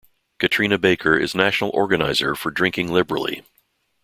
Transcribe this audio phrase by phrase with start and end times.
[0.39, 3.43] Katrina Baker is National Organizer for Drinking Liberally.